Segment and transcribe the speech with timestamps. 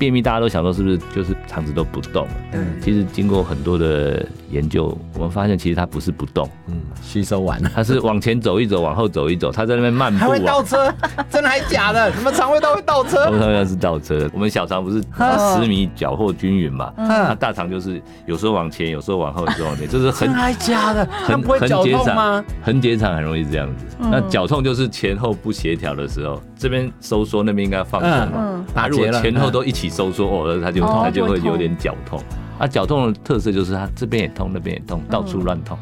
[0.00, 2.26] 便秘大家都想说是不是就是肠子都不动？
[2.52, 10.92] 嗯，其实经过很多的研究，我们发现其实它不是不动，嗯，吸收完了，它是往前走一走，往后走一走，它在那边漫步，还会倒车，
[11.30, 12.12] 真的还假的？
[12.12, 13.26] 什么肠胃道会倒车？
[13.26, 16.92] 我们要是倒车，我们小肠不是十米搅和均匀嘛？
[16.96, 23.84] 它大肠就是有时候往前，有时候往后，有时候往前，就是很还假的，很很结肠，很结肠很容易这样子。
[23.98, 28.64] 那绞痛就是前后不协调的时候，这边收缩，那边应该放松嘛？
[28.74, 32.20] 那如果前后都一起收缩，哦，它就它就会有点绞痛。
[32.60, 35.78] 啊，脚痛的特色就是它这边也痛，那边也痛，到处乱痛。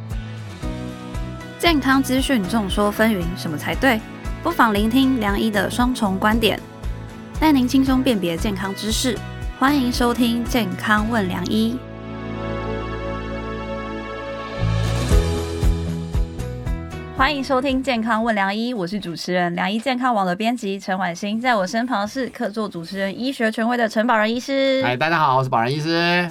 [1.58, 4.00] 健康资讯众说纷纭，什么才对？
[4.44, 6.60] 不妨聆听梁医的双重观点，
[7.40, 9.18] 带您轻松辨别健康知识。
[9.58, 11.76] 欢迎收听《健康问良医》。
[17.16, 24.80] 欢迎收听《健康问良医》，我是主持人良医健康网的编辑陈婉欣，在我身旁是客座主持人、医学权威的陈宝仁医师。
[24.84, 26.30] 嗨，大家好，我是宝仁医师。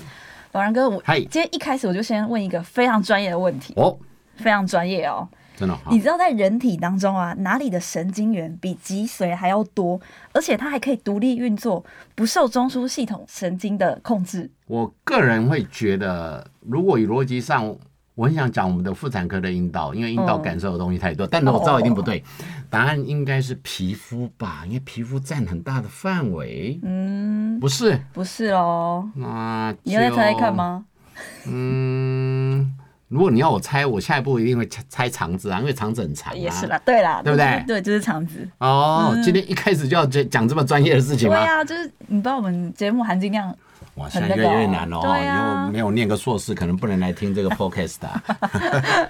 [0.58, 3.96] 保仁哥，我今天一开始我就先问一个非常专业的问题哦，
[4.38, 5.78] 非常专业哦，真的。
[5.92, 10.02] 你知道在人体当中啊，哪里的神经元比脊髓还要多，
[10.34, 14.50] 而且它还可以独立运作，不受中枢系统神经的控制？
[14.66, 17.78] 我个人会觉得，如果以逻辑上。
[18.18, 22.24] 我很想讲我们的妇产科的阴道，因为阴道感受的东西太多，嗯、但是我知道一定不对，
[22.68, 26.80] 答案应该是皮肤吧，因为皮肤占很大的范围。
[26.82, 27.27] 嗯，
[27.60, 29.08] 不是，不是哦。
[29.16, 30.86] 那你要再猜猜看吗？
[31.48, 32.74] 嗯，
[33.08, 36.36] 如果你要我猜，我下一步一定会猜肠子啊，因为肠子很长、啊。
[36.36, 37.64] 也是啦，对啦，对不对？
[37.66, 38.48] 对，就是肠子。
[38.60, 41.36] 哦，嗯、今天一开始就要讲这么专业的事情吗？
[41.36, 43.56] 对啊，就是你不知道我们节目含金量。
[43.96, 45.02] 哇，现在越来越难了哦！
[45.02, 45.28] 以
[45.66, 49.10] 后没有念个硕士，可能不能来听这个 podcast 的。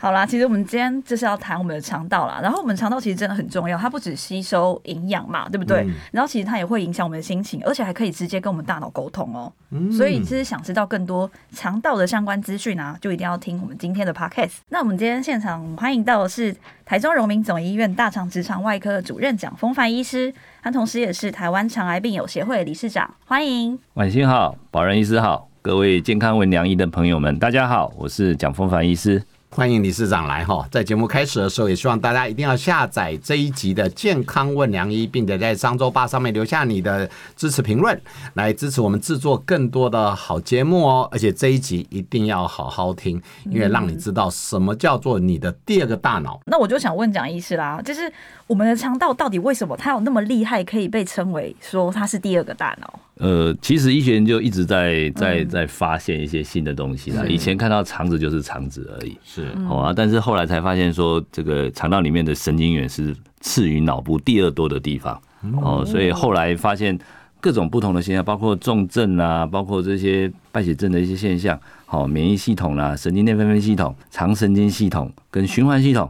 [0.00, 2.38] 好啦，其实我们今天就是要谈我们的肠道啦。
[2.40, 5.82] 然后我们肠道其实真的很重要，它不只吸收营养嘛，对不对？
[5.82, 9.52] 嗯、然后其实它也会影响我们的心情，而且还可以直接跟我们大脑沟通哦。
[9.70, 14.58] 嗯、所以其实想知道更多肠道的相关资讯啊，就一定要听我们今天的 podcast。
[14.68, 16.54] 那我们今天现场欢迎到的是
[16.84, 20.32] 台中荣民总医院大肠直肠外科的主任蒋风凡医师，
[20.62, 23.12] 他同时也是台湾肠癌病友协会理事长。
[23.26, 29.20] 欢迎，晚星好，保仁医师好，各位健康文良医的朋友们，大家好，我是蒋风凡医师。
[29.50, 37.98] 欢迎理事长来哈，在节目开始的时候，也希望大家一定要下载这一集的《健康问良医》，并且在商周八上面留下你的支持评论，
[38.34, 41.08] 来支持我们制作更多的好节目哦。
[41.10, 46.38] 而且这一集一定要好好听，因为让你知道什么叫做你的第二个大脑。
[46.46, 48.12] 那我就想问蒋医师啦，就是
[48.46, 53.00] 我们的肠道到底为什么它有那么厉害，可以被称为说它是第二个大脑？
[53.18, 57.24] 呃，其实医学研究一直在在在发现一些新的东西啦。
[57.26, 65.20] 以前看到肠子就是肠子而已，是哦啊，但是后来才发现说，这个肠道里面的神经元是次于脑部第二多的地方
[65.60, 66.96] 哦，所以后来发现
[67.40, 76.08] 各种不同的现象，包括重症啊，包括这些败血症的一些现象，好，免疫系统啦、神经内分泌系统、肠神经系统跟循环系统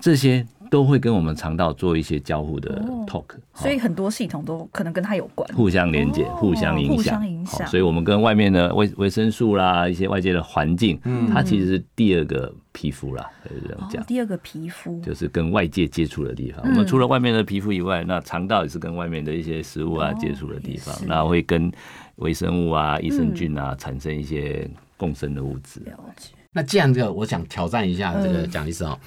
[0.00, 0.44] 这些。
[0.70, 3.24] 都会跟我们肠道做一些交互的 talk，
[3.54, 6.96] 所以很多系统都可能跟它有关，互相连接、互相影响。
[6.96, 7.66] 互相影响。
[7.66, 11.00] 所以，我们跟外面的维维生素啦，一些外界的环境，
[11.32, 14.04] 它其实是第二个皮肤啦，这样讲。
[14.04, 16.62] 第二个皮肤就是跟外界接触的地方。
[16.64, 21.70] 我们除了外面的皮肤以外，那肠道也是跟外面的一些食物啊接触的地方，那会跟
[22.16, 25.80] 微生物啊、益生菌啊产生一些共生的物质。
[25.80, 26.30] 了解。
[26.52, 28.98] 那这样子，我想挑战一下这个蒋医生哦。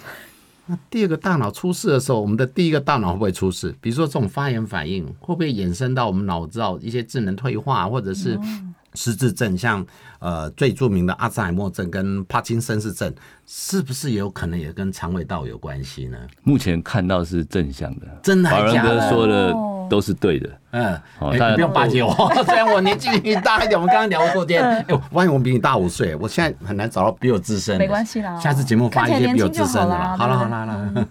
[0.68, 3.76] 那第二个大脑出事的时候，我们的第一个大脑会不会出事？
[3.82, 8.40] 比如说这种发炎反应，会不会衍生到我们脑子道一些智能退化，或者是
[8.94, 9.86] 失智症，像
[10.20, 13.14] 呃最著名的阿兹海默症跟帕金森氏症，
[13.46, 16.18] 是不是有可能也跟肠胃道有关系呢？
[16.44, 18.90] 目前看到是正向的，真的还假的？
[18.90, 19.71] 保仁哥说的。
[19.92, 20.98] 都是对的，嗯，
[21.34, 22.14] 你不用巴结我，
[22.48, 31.08] 虽然我年纪比你大一点，我们刚刚聊过天，哎，我发现我比你大五岁，我现在很难找到比我资深的，没关系啦，下次节目发一些比我资深的啦，好了好了好了，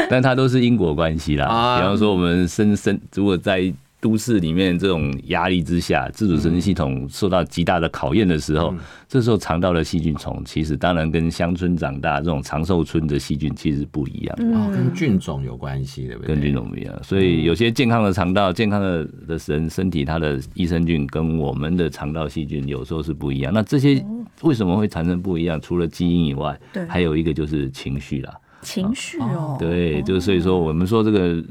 [0.08, 3.70] 但他都是因果关系啦，比方说我们生生如果在。
[4.00, 16.34] 都市里面这种压力之下，自主神经系统受到极大的考验的时候，嗯、这时候肠道的细菌丛其实当然跟乡村长大这种长寿村的细菌其实不一样，哦，跟菌种有关系，对不对？
[16.34, 23.52] 跟菌种不一样，所以有些健康的肠道、健康的的人身体，它的益生菌跟我们的肠道细菌有时候是不一样。
[23.52, 24.02] 那这些
[24.40, 25.60] 为什么会产生不一样？
[25.60, 28.32] 除了基因以外，对，还有一个就是情绪啦。
[28.62, 31.42] 情绪哦，对，就是所以说我们说这个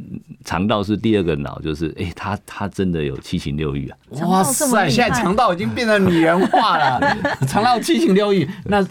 [0.45, 3.97] 肠道是第二个脑，就是哎，它它真的有七情六欲啊！
[4.27, 7.01] 哇塞，现在肠道已经变成拟人化了，
[7.47, 8.85] 肠道七情六欲，那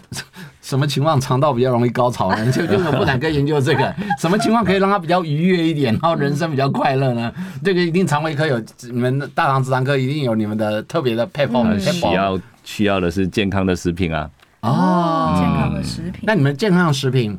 [0.61, 2.53] 什么情况肠道比较容易高潮呢？
[2.53, 7.33] 就就有妇产科研究这个， 什么情况可以让它比较愉悦一点，然后人生比较快乐呢？
[7.65, 8.61] 这个一定肠胃科有，
[8.91, 11.65] 你们大肠直肠科一定有你们的特别的配方。
[11.71, 14.29] 嗯、需要需要的是健康的食品啊。
[14.61, 16.21] 哦，健康的食品。
[16.23, 17.39] 那你们健康的食品，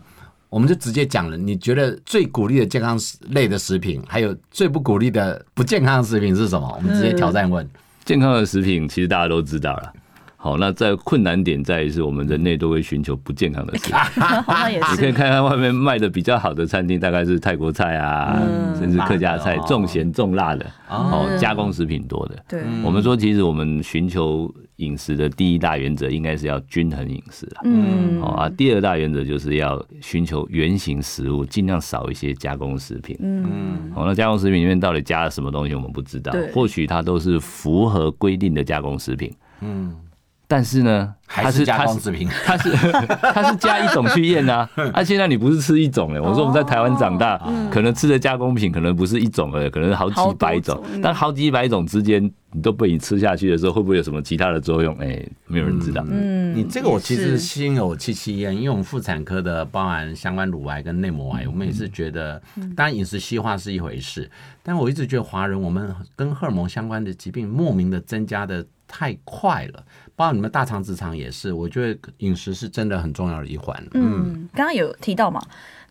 [0.50, 1.38] 我们就直接讲了。
[1.38, 2.98] 你觉得最鼓励的健康
[3.30, 6.74] 类的食品，还有最不鼓励的不健康的食品是什么？
[6.78, 7.68] 我们直接挑战问。
[8.04, 9.94] 健康的食品其实大家都知道了。
[10.42, 13.94] 好，那在困难点在于是我们人类都会寻求不健康的食品。
[14.92, 18.42] 你可以看看外面卖的比较好的餐厅，大概是泰国菜啊，
[18.80, 22.42] 甚至客家菜，重咸重辣的，哦，加工食品多的。
[22.48, 27.62] 对，我们说其实我们寻求饮食的第一大原则应该是要均衡饮食啦。
[27.64, 33.16] 嗯，好啊，第二大原则就是要寻求原型食物，尽量少一些加工食品。
[33.20, 36.34] 嗯，好，那加工食品里面到底加了什么东西，我们不知道。
[36.54, 39.32] 或许它都是符合规定的加工食品。
[39.62, 39.96] 嗯。
[40.52, 42.72] 但是呢，还是加工食品，它是
[43.22, 44.68] 它是加一种去验啊。
[44.92, 50.84] 啊，现在你不是吃一种哎，我说我们在台湾长大，可能吃的加工品可能不是一种哎，可能是好几百种。
[51.04, 54.96] 但好几百种之间，你都被你吃下去的时候，会不会有什么其他的作用？
[54.96, 56.04] 哎，没有人知道。
[56.10, 62.42] 嗯，你这个我其实心有戚戚焉，因为我们妇产科的包含相关乳癌跟内膜癌，我们也是觉得，
[62.76, 64.28] 当然饮食西化是一回事，
[64.64, 69.84] 但我一直觉得华人我们跟荷尔蒙相关的疾病莫名的增加的太快了。
[70.20, 73.82] 包括你们大肠直肠也是，我觉得饮食是真的很重要的一环。
[73.94, 75.42] 嗯，刚刚有提到嘛，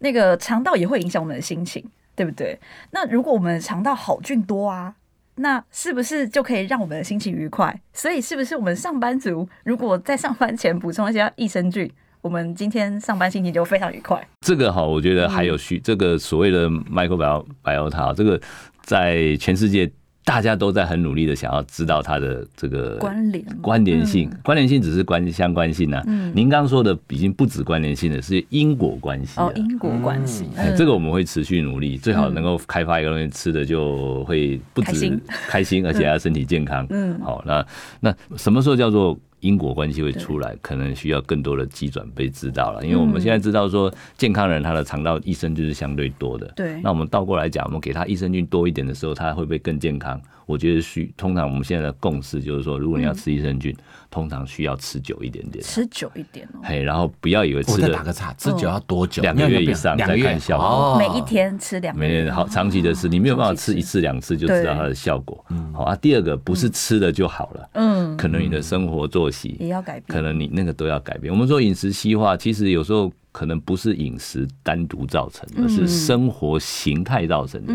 [0.00, 1.82] 那个肠道也会影响我们的心情，
[2.14, 2.60] 对不对？
[2.90, 4.94] 那如果我们的肠道好菌多啊，
[5.36, 7.74] 那是不是就可以让我们的心情愉快？
[7.94, 11.90] 所以是不是我们上班族如果在上班前补充一些益生菌，
[12.20, 14.22] 我们今天上班心情就非常愉快？
[14.42, 18.38] 这个哈，我觉得还有需、嗯、这个所谓的 microbiota，这个
[18.82, 19.90] 在全世界。
[20.28, 26.04] 大家都在很努力的想要知道它的这个关联关联性，关联性只是关相关性啊。
[26.34, 30.44] 您刚刚说的已经不止关联性了，是因果关系哦，因果关系。
[30.54, 36.86] 哎，这个我们会持续努力，最好能够开发一个东西，吃的就会不止开心，而且还要身体健康。
[36.90, 37.66] 嗯，好，那
[38.00, 39.18] 那什么时候叫做？
[39.40, 42.84] 因果关系会出来，可能需要更多的机转被知道了。
[42.84, 46.46] 因为我们现在知道说，健康人他的肠道益生菌是相对多的。
[46.56, 50.20] 对，那我们倒过来讲，我们给他益生菌多一点的时候，他会不会更健康？
[50.48, 53.76] 我觉得需通常我们现在的共识就是说，如果你要吃益生菌，
[54.10, 56.60] 通常需要吃久一点点，吃久一点哦。
[56.64, 59.20] 嘿，然后不要以为吃的打个岔，吃久要多久？
[59.20, 60.96] 两个月以上再看效果。
[60.98, 65.44] 每一天吃两，每天好长期的吃，你没有办法吃一次两次就知道它的效果。
[65.74, 70.04] 好啊，第二个不是吃了就好了，嗯，可能你的生活作息也要改变。
[70.06, 71.30] 可能你那个都要改变。
[71.30, 77.74] 我们说饮食西化，其实有时候可能不是饮食单独造成的，而是生活形态造成的。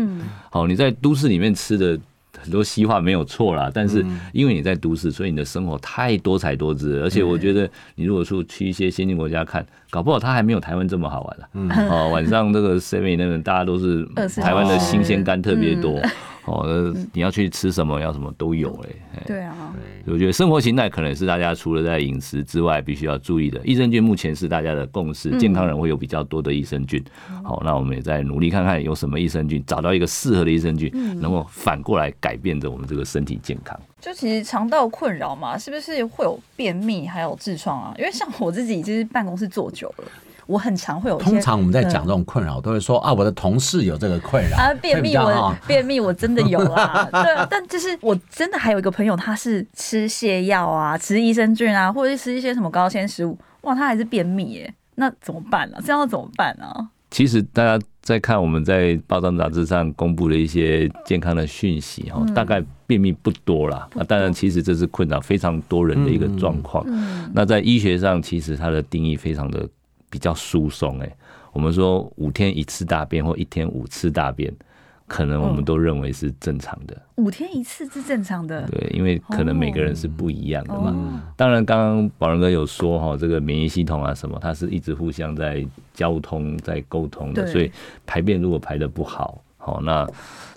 [0.50, 1.96] 好，你在都市里面吃的
[2.44, 4.04] 很多西化没有错啦，但是
[4.34, 7.00] 因为你在都市，所以你的生活太多彩多姿。
[7.00, 11.88] 而且我觉得，你如果说去一些先进国家看，搞不好它还没有台湾这么好玩了。
[11.88, 14.04] 哦，晚上这个 seven 那边大家都是
[14.42, 15.98] 台湾的新鲜干特别多。
[16.46, 18.96] 哦，你要去吃什么，要什么都有嘞。
[19.26, 19.74] 对啊，
[20.06, 23.60] 我觉得生活形态可能是大家除了在饮食之外，必须要注意的。
[23.64, 27.02] 益生菌目前是大家的共识，健康人会有比较多的益生菌。
[27.42, 33.78] 好，那我们也在努力看看有什么益生菌，找到一个适合的益生菌，能够反过来改变着我们这个身体健康。
[34.00, 37.94] 就其实肠道困扰嘛，是不是会有便秘，还有痔疮啊？
[37.96, 40.04] 因为像我自己，就是办公室坐久了。
[40.46, 55.78] 我很常会有，通常我们在讲这种困扰，都会说啊，我的同事有这个困扰啊，便秘我便秘我真的有啊， 对啊，但就是我真的还有一个朋友，他是吃泻药啊，吃益生菌啊，或者是吃一些什么高纤食物，哇，他还是便秘耶，那怎么办呢？
[55.84, 56.66] 这样要怎么办呢？
[57.10, 63.88] 其实大家在看我们在报章杂志上公布的一些健康的讯息哈，大概便秘不多啦。
[63.94, 66.84] 那当然，其实这是困扰非常多人的一个状况。
[67.32, 69.66] 那在医学上，其实它的定义非常的。
[70.14, 71.12] 比较疏松哎，
[71.52, 74.54] 我们说五天一次大便或一天五次大便，
[75.08, 76.96] 可能我们都认为是正常的。
[77.16, 81.20] 五天一次是正常的，对，因为可能每个人是不一样的嘛。
[81.36, 87.68] 当然，刚刚宝仁哥有说哈，这个免疫系统啊什么，它是一直互相在交通、在沟通的，所以
[88.06, 90.06] 排便如果排的不好，好那。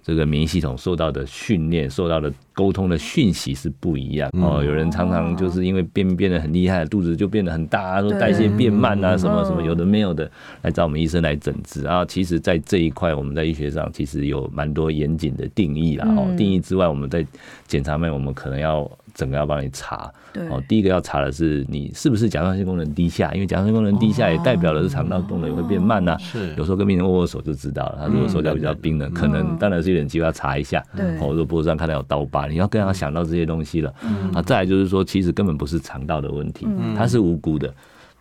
[0.03, 4.63] 这个免疫系统受到的训练、受到的沟通的讯息是不一样哦。
[4.63, 10.27] 有人常常就是因为便秘变得很厉害，肚子就变得很大，说代谢变慢啊，什么什么有的没有的，
[10.63, 11.85] 来找我们医生来诊治。
[11.85, 16.07] 啊其实，在这一块，我们在医学上其实有蛮多严谨的定义啦。
[16.17, 17.23] 哦，定义之外，我们在
[17.67, 18.89] 检查面，我们可能要。
[19.15, 20.13] 整个要帮你查，
[20.51, 26.15] 哦，第一个要查的是你是不是甲状腺功能低下，因为甲状腺功能低下也代表的是肠道功能也会变慢呐。
[26.19, 30.83] 是，有时候跟病人握握手就知道了，他如果手脚比较冰冷，可能当然是有点机会要查一下。
[30.95, 33.93] 对，或者脖子上看到有刀疤，你要更要想到这些东西了。
[34.33, 37.73] 啊，再来就是说，其实根本不是肠道的问题，它是无辜的。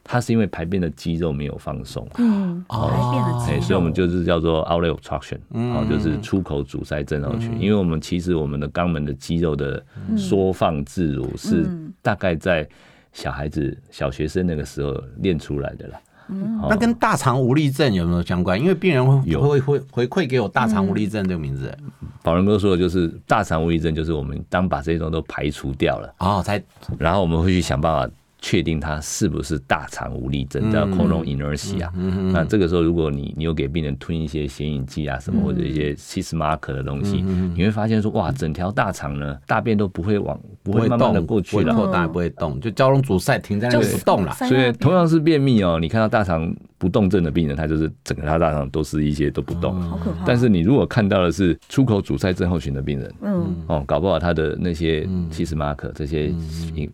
[0.09, 2.79] 它是因为排便的肌肉没有放松，嗯，排
[3.11, 7.61] 便的肌肉，所以我们就是叫做 outlet obstruction，哦，就是出口阻塞症候群。
[7.61, 9.85] 因为我们其实我们的肛门的肌肉的
[10.17, 11.69] 缩放自如是
[12.03, 12.65] 大概在
[13.13, 15.99] 小孩子小学生那个时候练出来的啦。
[16.29, 18.61] 嗯，那跟大肠无力症有没有相关？
[18.61, 21.77] 因为病人会有会会回馈给我大肠无力症这个名字。
[22.23, 26.63] 宝仁哥说的就是大肠无力症，就是我们当把这些东西都排除掉了哦，才
[26.99, 28.13] 然后我们会去想办法。
[28.39, 31.91] 确定他是不是大肠无力症，叫 colon inertia。
[32.33, 37.25] 那这个时候，如果你你有给病人吞一些显影剂啊什么，或者一些 cheese marker 的东西，
[37.55, 44.33] 你会发现说，哇，整条大肠呢，大便都不会往不会慢慢的过去了，扩大也不会动，就交通阻塞停在那里不动了。
[44.33, 50.25] 所以同样是便秘哦，你看到大肠不动症的病人，他就是整个他大肠都是一些都不动，好可怕。
[50.27, 56.33] 但是你如果看到的是出口阻塞症候群的病人，嗯，哦，搞不好他的那些 cheese marker 这些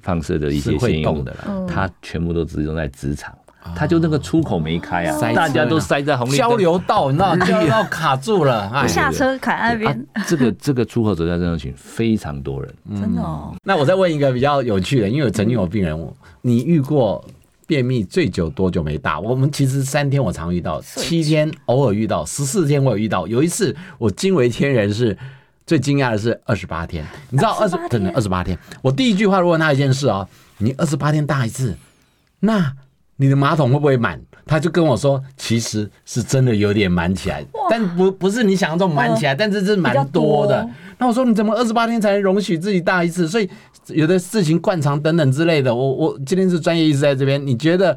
[0.02, 1.34] 放射的一些会动的。
[1.66, 3.34] 他全部都集中在直肠，
[3.74, 10.06] 他就那个出口没开啊，大家都塞在红绿灯交流道，你知道交流道卡住了，不下车卡那边。
[10.26, 13.54] 这个这个出口阻塞症候群非常多人，真的哦。
[13.64, 15.98] 那我再问一个比较有趣的，因为曾经有病人，
[16.40, 17.24] 你遇过
[17.72, 19.18] 便秘最久多久没大？
[19.18, 23.26] 我们其实三天我常遇到，七天偶尔遇到，十四天我有遇到。
[23.26, 25.16] 有一次我惊为天人，是
[25.66, 28.58] 最惊讶的是二十八天，你知道二十真的二十八天。
[28.82, 30.28] 我第一句话问他一件事啊。
[30.58, 31.74] 你二十八天大一次，
[32.40, 32.74] 那
[33.16, 34.20] 你的马桶会不会满？
[34.46, 40.68] 他就跟我说，其实是真的有点满起来，但不不是你想象中满起来，但是是蛮多的。
[40.98, 43.28] 那我说你怎么二十八天才能容许自己大一次？
[43.28, 43.48] 所以
[43.88, 45.74] 有的事情惯常等等之类的。
[45.74, 47.96] 我我今天是专业医师在这边，你觉得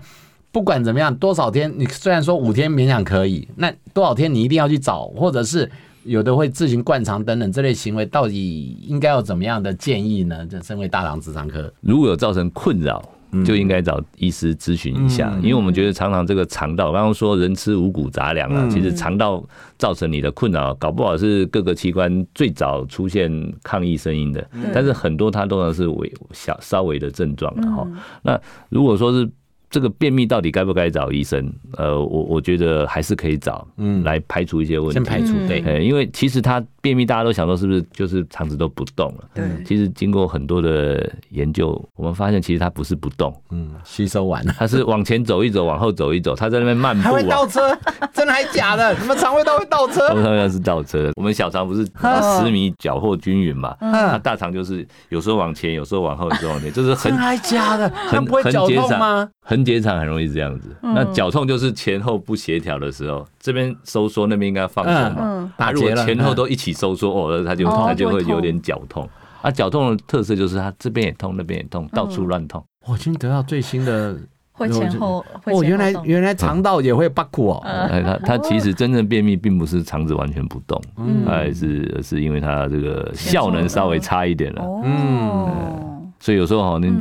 [0.52, 1.72] 不管怎么样，多少天？
[1.76, 5.70] 你虽然说五天勉强可以，那多少天你一定要去找，或者是？
[6.06, 10.46] 有的会自行灌肠等等这类行为，到底应该有怎么样的建议呢？
[10.48, 13.04] 这身为大肠直肠科，如果有造成困扰，
[13.44, 19.44] 就应该找医师咨询一下，因为我们觉得常常这个肠道，刚刚说人吃五谷杂粮啊，其实肠道
[19.78, 23.32] 造成你的困扰，搞不好是各个器官最早出现
[23.64, 27.88] 抗议声音的，但是很多它都是微小稍微的症状哈。
[28.22, 28.40] 那
[28.70, 29.30] 如果说是。
[29.76, 31.52] 这个便秘到底该不该找医生？
[31.76, 34.94] 呃，我我觉得还是可以找，嗯，来排除一些问题。
[34.94, 39.26] 先排除对，因为其实他便秘，大家都想说是不是就是肠子都不动了？
[39.34, 47.78] 对，其实经过很多的研究，我们发现其实他不是不动，嗯，吸收完了， 他是往前走一走，往后走一走，他在那边漫步，还会倒车，
[48.14, 48.94] 真的还假的？
[48.98, 50.08] 你们肠胃道会倒车？
[50.12, 51.86] 我们肠胃道是倒车，我们小肠不是
[52.40, 53.76] 十米搅和均匀嘛？
[53.82, 59.30] 嗯，大肠就是有时候往前，有时候往后，有时候往前，就是很还假的，很不会绞痛吗？
[59.48, 65.54] 横结肠很容易这样子，那绞痛就是前后不协调的时候，这边收缩，那边应该放松嘛。
[65.56, 69.08] 打结了，前后都一起收缩，哦，它就它就会有点绞痛。
[69.44, 72.64] 啊，绞痛的特色就是它这边也痛，那边也痛，到处乱痛。
[72.88, 74.18] 我今天得到最新的，
[74.52, 77.62] 会前后，哦，原来原来肠道也会发苦哦。
[77.68, 80.82] 哎它它其实真正便秘并不是肠子完全不动，
[81.28, 84.64] 还是是因为它这个效能稍微差一点了。
[84.84, 86.92] 嗯，所以有时候哈，你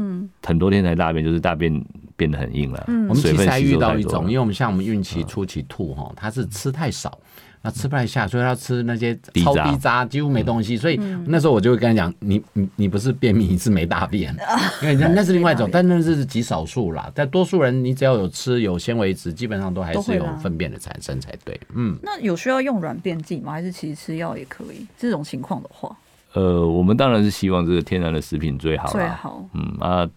[0.44, 1.82] 很多天才大便，就是大便。
[2.16, 2.84] 变得很硬了。
[2.88, 7.18] 嗯，我们其实还遇到一种，因为我们像我们孕期初期吐哈，它是吃太少，
[7.62, 10.76] 那吃不太下，所以要吃那些超低渣，几乎没东西。
[10.76, 14.36] 所以那时候我就会跟他讲，你你你不是便秘，你是没大便，
[14.82, 17.10] 因为那是另外一种，但那是极少数啦。
[17.14, 21.58] 但多数人，你只要有吃有纤维质，基本上都还是有粪便的产生才对。
[21.74, 23.52] 嗯，那有需要用软便剂吗？
[23.52, 24.86] 还是其实吃药也可以？
[24.98, 25.96] 这种情况的话。
[26.34, 29.48] 呃，我们当然是希望这个天然的食品最好，最好。
[29.54, 30.08] 嗯啊，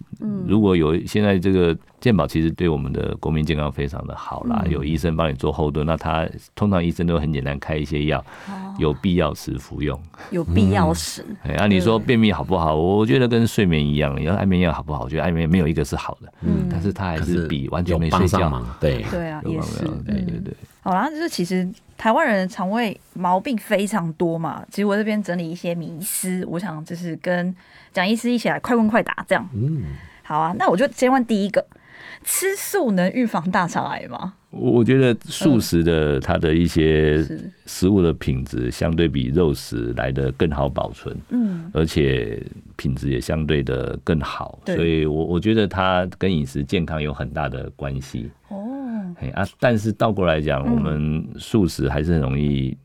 [0.48, 4.66] 如果有现在这个健保，其实对我们的国民健康非常的好啦。
[4.68, 8.24] 有医生帮你做后盾，那他通常医生都很简单开一些药，
[8.80, 10.00] 有必要时服用。
[10.32, 11.24] 有必要时。
[11.44, 12.76] 哎，啊，你说便秘好不好？
[12.76, 15.04] 我觉得跟睡眠一样，要安眠药好不好？
[15.04, 16.34] 我觉得安眠没有一个是好的。
[16.42, 18.52] 嗯，但是它还是比完全没睡觉。
[18.80, 19.86] 对对啊，也是。
[20.04, 20.54] 对对对。
[20.88, 21.68] 好啦，就是其实
[21.98, 24.66] 台湾人的肠胃毛病非常多嘛。
[24.70, 27.54] 其实我这边整理一些迷思，我想就是跟
[27.92, 29.50] 蒋医师一起来快问快答这样。
[29.54, 29.84] 嗯，
[30.24, 31.66] 好啊，那我就先问第一个：
[32.24, 34.36] 吃素能预防大肠癌吗？
[34.50, 37.22] 我觉得素食的它的一些
[37.66, 42.42] 食物的品质相对比肉食来的更好保存，嗯，而且
[42.78, 48.32] 品质也相对的更好，所以我我觉得它跟饮食健康有很大的关系。
[48.48, 48.57] 哦。
[49.34, 52.78] 啊，但是倒过来讲，我们素食还是很容易，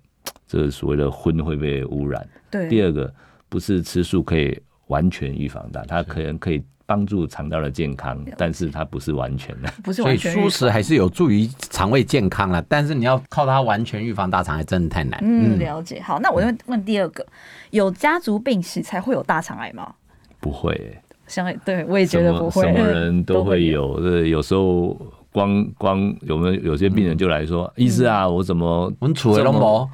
[0.47, 2.27] 这个所谓的荤会被污染。
[2.51, 2.69] 对。
[2.69, 3.13] 第二个，
[3.49, 9.73] 不是吃素可以完全预防的，它可能可以帮助肠道的健康，但是它不是完全的。
[9.83, 10.33] 不是完全。
[10.33, 15.21] 所以素食还是有助于肠胃健康了，但是你要靠它完全预防大肠癌，真的太难。
[15.23, 16.01] 嗯，了解。
[16.01, 17.27] 好，那我就问第二个，
[17.71, 19.95] 有家族病史才会有大肠癌吗？
[20.41, 20.99] 不会。
[21.27, 24.99] 像对我也觉得不会，什么人 都会有，对，有时候。
[25.33, 29.89] 光光有没有有些病人就来说，医师啊，我怎么我们处为龙博，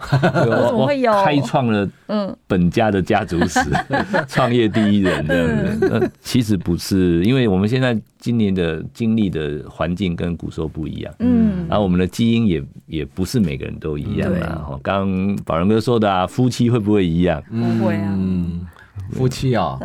[0.74, 1.12] 我会有？
[1.24, 2.36] 开创了嗯。
[2.46, 3.60] 本家的家族史，
[4.26, 5.88] 创业第一人这样子。
[5.90, 14.70] 那其实不是，因为我们现在今年的经历的环境跟古时候不一样，嗯，然后我们的基因也也不是每个人都一样啊。
[14.82, 17.42] 刚宝仁哥说的啊，夫妻会不会一样？
[17.50, 18.18] 不会啊。
[19.12, 19.78] 夫妻哦，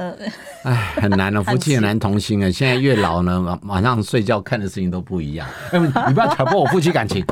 [0.64, 2.52] 哎，很难 哦，夫妻很难同心啊。
[2.52, 5.48] 现在越老呢， 晚晚上睡觉看的事情都不一样。
[5.74, 7.26] 你不要挑拨我夫妻感情。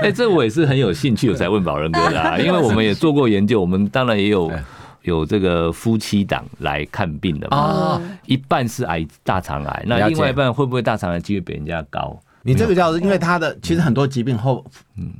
[0.00, 2.38] 哎，这我也是很有兴趣，我才问宝仁哥的啊。
[2.38, 4.50] 因为我们也做过研究，我们当然也有
[5.02, 8.00] 有这个夫妻档来看病的嘛。
[8.26, 12.18] 一半是癌大肠癌，那另外一半会不会大肠癌几率比人家高？
[12.44, 14.64] 你这个叫，因为他的其实很多疾病后，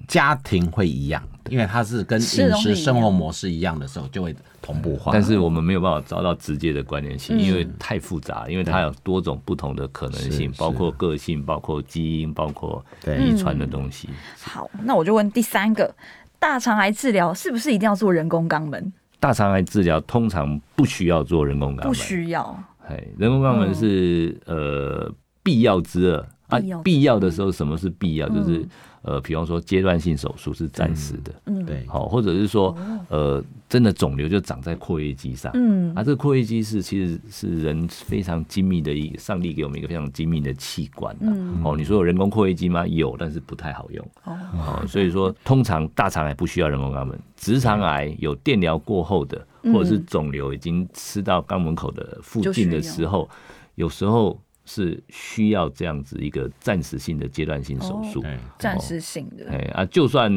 [0.08, 5.12] 家庭会一样，因为他是跟饮食生活模式一样的时候，就会同步化。
[5.12, 14.08] 但是我们没有办法找到直接的关联性，因为太复杂，因为它有多种不同的可能性，包括个性，包括基因，包括遗传的东西。
[14.40, 15.94] 好，那我就问第三个，
[16.38, 18.92] 大肠癌治疗是不是一定要做人工肛门？
[19.20, 22.64] 大肠癌治疗通常不需要做人工肛门，不需要。
[22.88, 26.26] 哎，人工肛门是呃必要之恶。
[26.52, 27.30] 啊，必要的。
[27.32, 28.28] 时候，什么是必要？
[28.28, 28.62] 就是
[29.00, 32.76] 呃，比方说阶段性手术是暂时的，嗯，对，好，或者是说
[33.08, 42.86] 呃，真的肿瘤就长在括约肌上，嗯，啊，这个括约肌是其实是人非常精密的一，上帝给我们一个非常精密的器官，嗯，哦，你说有人工括约肌吗？
[42.86, 53.28] 有，但是不太好用，哦，所以说通常大肠癌不需要人工肛门，直肠癌有电疗过后的，或者是肿瘤已经吃到肛门口的附近的时候，
[53.74, 54.38] 有时候。
[54.64, 58.22] 是需要这样子一个暂时性的阶段性手术，
[58.58, 59.50] 暂时性的。
[59.50, 60.32] 哎啊，就算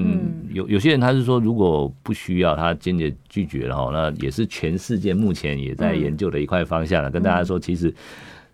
[0.50, 7.12] 有有些人他是说，如果不需要，他坚决拒绝了哈，那也是全世界目前也在研究的一块方向了。
[7.12, 7.94] 跟大家说，其实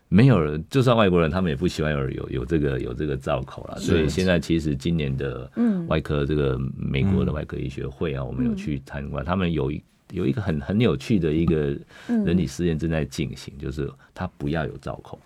[0.09, 3.77] 没有人，就算外国人，他们也不喜欢有有有这个有这个造口了。
[3.79, 5.49] 所以现在其实今年的
[5.87, 9.81] 外科这个美国的外科医学会啊，我们有去参观，他们有一
[10.11, 15.17] 有一个很很有趣的一个人体实验正在进行，就是他不要有造口。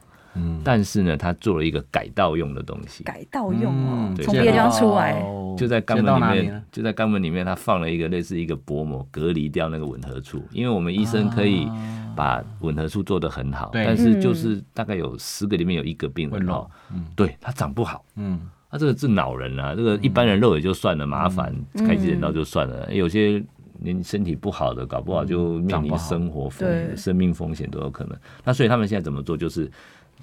[0.64, 3.04] 但是呢，他做了一个改道用的东西。
[3.04, 5.24] 改道用哦，从别地方出来，
[5.58, 10.44] 就在肛门里面，就在肛门里面，他放了一个类似一个薄膜，隔离掉那个吻合处。
[10.52, 11.68] 因为我们医生可以
[12.16, 16.70] 把吻合处做得很好，但是就是大概有十个里面有一个病人哦，
[17.16, 18.04] 对他长不好。
[18.16, 23.42] 嗯，他这个是恼人啊，这个一般人肉也就算了，麻烦开指甲刀就算了，有些
[23.80, 28.18] 连身体不好的，搞不好就面临生活风险、生命风险都有可能。
[28.44, 29.38] 那所以他们现在怎么做？
[29.38, 29.72] 就是。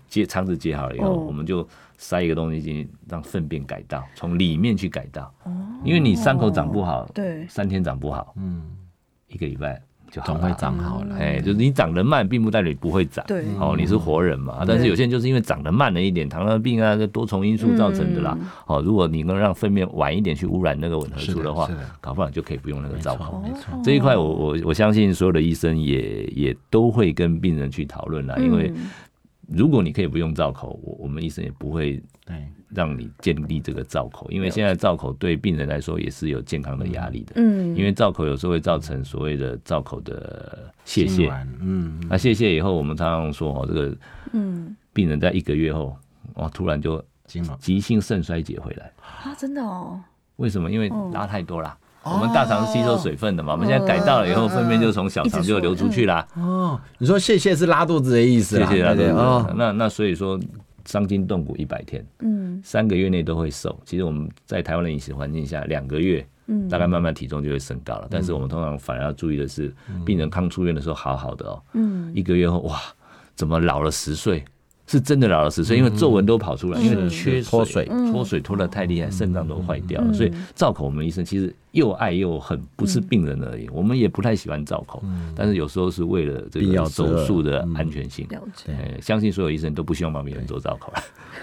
[0.09, 5.33] 接肠子接好了以后，我们就塞一个东西进去，让粪便改道，从里面去改道。
[5.85, 8.63] 因为你伤口长不好，对，三天长不好，嗯，
[9.29, 11.17] 一个礼拜就总会长好了。
[11.17, 13.25] 哎，就是你长得慢，并不代表你不会长。
[13.27, 14.63] 对，哦，你是活人嘛。
[14.69, 18.37] 但是有些人就是因为长得慢了一点，糖尿病啊，这多重因素造成的啦。
[18.67, 21.69] 哦，如果你能让粪便晚一点去污染那个吻合处的话，
[22.01, 23.43] 搞不好就可以不用那个造口。
[23.43, 28.71] 没错，这一块我我我相信所有的医生也也都会跟病人去讨论啦，因为。
[29.55, 32.03] 如果你可以不用造口，我我们医生也不会
[32.71, 37.33] 让你建立这个造口，因为现在造口对病人来说也是有健康的压力的。
[37.37, 41.31] 嗯，因为造口有时候会造成所谓的造口的泄泻。
[41.61, 43.97] 嗯，那泄泻以后，我们常常说哦，这个
[44.33, 45.95] 嗯，病人在一个月后，
[46.35, 47.05] 哦，突然就
[47.59, 50.01] 急性肾衰竭回来啊，真的哦？
[50.37, 50.71] 为什么？
[50.71, 51.77] 因为拉太多了。
[52.05, 56.27] 我们大肠吸收水分的嘛，我们现在改道了以后，粪便就从小肠就流出去啦。
[56.37, 58.57] 哦，你说泄泻是拉肚子的意思？
[58.59, 59.11] 谢谢拉肚子。
[59.11, 60.39] 哦，那那所以说
[60.85, 63.79] 伤筋动骨一百天，嗯，三个月内都会瘦。
[63.85, 68.09] 其实我们在台湾的饮食环境下，两个月，嗯，大概慢慢体重就会升高了。
[68.11, 69.73] 但是我们通常反而要注意的是，
[70.05, 72.81] 病人刚出院的时候好好的哦，嗯，一个月后哇，
[73.37, 74.45] 怎么老了十岁？
[74.89, 80.13] 是真的老了十岁，因为皱纹都跑出来，因为缺脱水，脱水脱得太厉害，肾脏都坏掉了。
[80.13, 81.55] 所以照口，我们医生其实。
[81.73, 83.69] 又爱又恨，不是病人而已。
[83.71, 85.03] 我们也不太喜欢造口，
[85.35, 88.27] 但是有时候是为了这个手术的安全性。
[88.31, 90.93] 了解，相信所有医生都不希望帮病人做造口。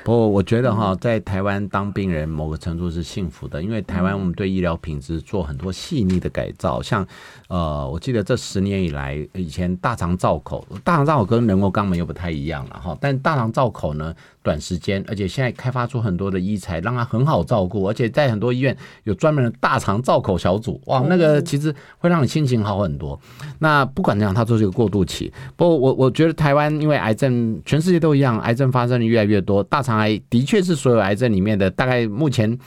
[0.03, 6.81] 不过我觉得哈，在台湾当病人某个程度是幸福的，因为台湾我们对医疗品质做很多细腻的改造。
[6.81, 7.05] 像
[7.47, 12.95] 呃，我记得这十年以来，以前大肠造口，大肠造口跟人工肛门又不太一样了哈。
[13.01, 23.19] 但大肠造口呢，短时间，而且现在开发出很多的医材，让它很好照顾，而且在很多医院有专门的大肠造口小组，哇，那个其实会让你心情好很多。
[23.59, 25.31] 那不管怎样，它都是一个过渡期。
[25.55, 32.57] 不过我我觉得台湾因为癌症，全世界都一样，癌症发生的越来越多，大肠癌的确是所有癌症里面的大概目前。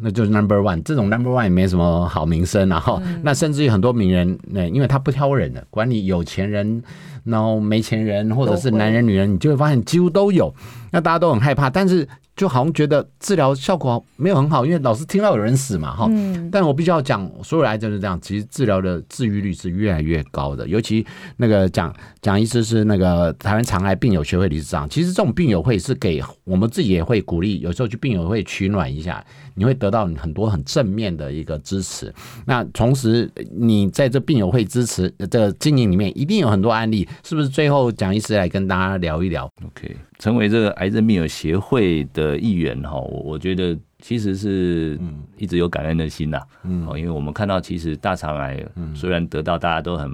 [0.00, 6.82] 那就是 number one，这种 number one 也没什么好名声，然后那甚至于很多名人，那因为他不挑人的，管你有钱人、
[7.24, 10.54] 然后没钱人或者是男人女人，你就会发现几乎都有。
[10.90, 12.06] 那大家都很害怕，但是
[12.36, 16.06] 就好像觉得治疗效果没有很好，因为老是听到有人死嘛，哈。
[16.10, 16.50] 嗯。
[16.50, 20.68] 但我必须要讲，所有的癌症是这样，其实治疗的治愈率是越来越高的。
[20.68, 21.06] 尤其
[21.38, 32.12] 那个蒋蒋医师是那个台湾肠癌病友学会理事长，其实这种病友会是给我们自己也会鼓励，有时候去病友会取暖一下，你会得到很多很正面的一个支持。
[32.46, 37.48] 那同时，你在这病友会支持这个经营里面，一定有很多案例，是不是？
[37.48, 39.48] 最后蒋医师来跟大家聊一聊。
[39.64, 39.96] OK。
[40.18, 44.96] 成为这个癌症病友协会的一员哈，我我觉得其实是
[45.36, 50.08] 一直有感恩的心呐，嗯，因为我们看到其实大肠癌虽然得到大家都很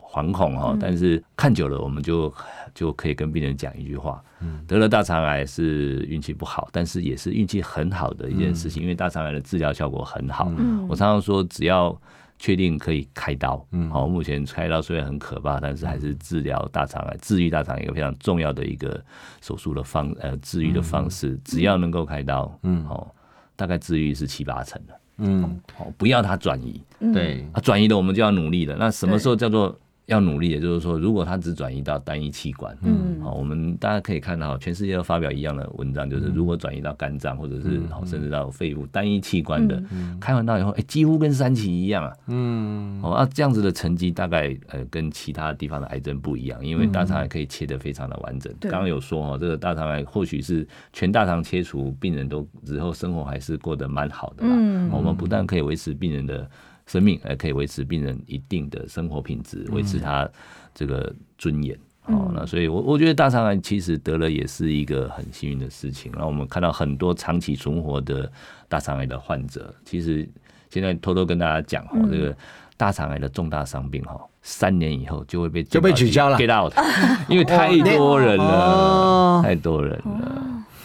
[0.00, 2.32] 惶恐哈，但是看久了我们就
[2.74, 4.22] 就可以跟病人讲一句话，
[4.66, 10.50] 得了大肠癌是运气不好，但是也是运气很好的一件事情，因为大肠癌的治疗效果很好，
[10.88, 11.96] 我常常说只要。
[12.38, 19.00] 确定可以开刀，嗯，好，目前开刀虽然很可怕，但是还是治疗大肠癌、治愈大肠癌一个非常重要的一个
[19.40, 23.14] 手术的方，呃，治愈的方式，只要能够开刀，嗯，好，
[23.54, 26.82] 大概治愈是七八成的，嗯，好，不要它转移，
[27.12, 28.74] 对，啊，转移了我们就要努力了。
[28.76, 29.78] 那什么时候叫做？
[30.06, 39.80] 要努力，也就是说，如果它只转移到单一器官，嗯，好，我们大家可以看到，全世界都发表一样的文章，就是如果转移到肝脏或者是甚至到肺部单一器官的，
[40.20, 48.52] 开完刀以后，哎，几乎跟三期一样啊，嗯，哦，那这样子的成绩大概呃跟其他地方的癌症不一样，因为大肠癌可以切得非常的完整。
[48.60, 56.50] 刚刚有说哈，这个大肠癌或许是全大肠切除，病人都之后生活还是过得蛮好的，嗯，我们不但可以维持病人的。
[56.86, 60.28] 生命还可以维持病人一定的生活品质，维持他
[60.74, 61.78] 这个尊严。
[62.06, 66.10] 哦，那所以，我我觉得大肠癌其实得了也是一个很幸运的事情。
[66.10, 68.28] 然后我们看到很多长期存活的
[68.68, 70.28] 大肠癌的患者，其实
[70.68, 72.36] 现在偷偷跟大家讲哦，这个
[72.76, 76.72] 大肠癌的重大伤病哈，三年以后就会被就被取消了，get out，
[77.28, 80.31] 因为太多人了，太多人了。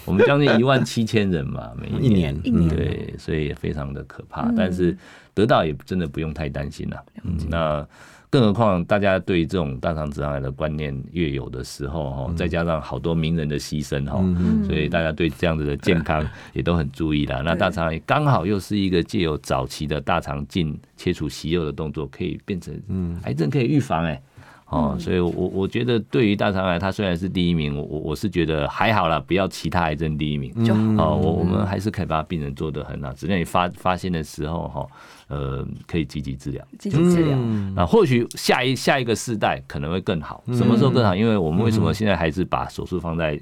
[0.08, 4.52] 我们将近一万七千人嘛， 每一年，一年，对，所以也非常的可怕。
[4.58, 4.98] 但是。
[5.38, 6.98] 得到也真的不用太担心了。
[7.24, 7.88] 嗯，那
[8.28, 14.20] 更何况大家对这种大肠直肠癌的观念越有的时候，哈，再加上好多名人的牺牲，哈，
[14.65, 17.43] 所以大家对这样子的健康也都很注意了。
[17.43, 22.74] 那大肠癌刚好又是一个借由早期的大肠镜切除息肉的动作，可以变成
[23.22, 24.20] 癌症可以预防，哎。
[24.70, 30.82] 哦，所以我，我我觉得对于大肠癌，它虽然是第一名，我我是觉得还好啦，不要其他癌症第一名就好。
[30.82, 34.86] 哦，我我们还是可以把病人做得很好，只要你发发现的时候，哈，
[35.30, 37.38] 呃，可以积极治疗，积极治疗。
[37.76, 41.16] 那或许下一下一个世代可能会更好，什么时候更好？
[41.16, 43.40] 因为我们为什么现在还是把手术放在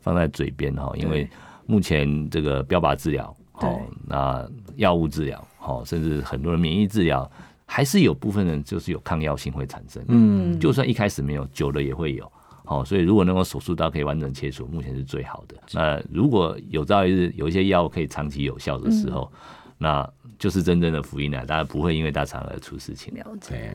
[0.00, 0.92] 放在嘴边哈？
[0.94, 1.28] 因为
[1.66, 7.28] 目前这个标靶治疗，哦，那药物治疗，哦，甚至很多人免疫治疗。
[7.70, 12.32] 还是有部分人就是有抗药性会产生，嗯，就算一开始没有，久了也会有，
[12.64, 15.54] 好，所以如果能够手术刀可以完整切除，目前是最好的。
[15.74, 19.30] 那如果有朝一日有一些药物可以长期有效的时候，
[19.78, 23.12] 那就是真正的福音了，大家不会因为大肠而出事情。
[23.14, 23.72] 了解，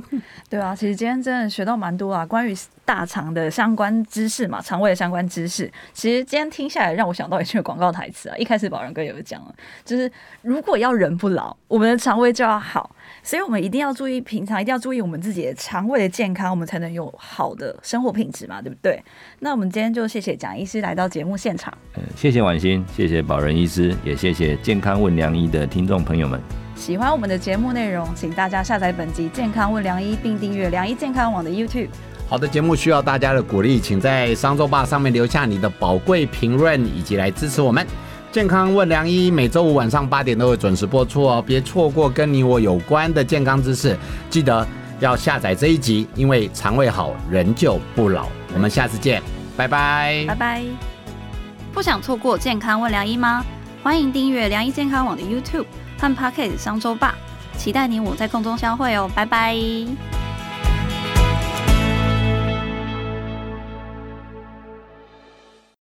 [0.50, 5.70] 对啊，其实今天真的学到蛮多啊，关于大肠的相关知识嘛，肠胃的相关知识。
[5.92, 10.10] 其实今天听下来，让我想到一句广告台词啊，一开始宝仁哥有讲了，就是
[10.42, 12.94] 如果要人不老，我们的肠胃就要好。
[13.24, 19.00] 所以，我们一定要注意，平常一定要注意我们自己的肠胃的健康，我们才能有好的生活品质嘛，对不对？
[19.40, 21.72] 那我们今天就谢谢蒋医师来到节目现场。
[21.94, 26.40] 嗯，谢谢婉欣，谢谢宝仁医师，也谢谢健康问良医的听众朋友们。
[26.74, 31.88] 喜欢我们的节目内容，请大家下载本集《健康问良医》，并订阅良医健康网的 YouTube。
[32.28, 37.86] 好的节目需要大家的鼓励，请在商周吧上面留下你的宝贵评论，以及来支持我们。
[38.32, 43.94] 健康问良医，每周五晚上八点都会准时播出哦，别错过跟你我有关的健康知识。
[44.30, 44.66] 记得
[44.98, 48.26] 要下载这一集，因为肠胃好人就不老。
[48.54, 49.22] 我们下次见，
[49.54, 50.62] 拜拜，拜拜。
[51.74, 53.44] 不想错过健康问良医吗？
[53.82, 55.66] 欢迎订阅良医健康网的 YouTube
[55.98, 57.16] 和 Pocket 商周吧，
[57.58, 59.56] 期待你我在空中相会哦，拜拜。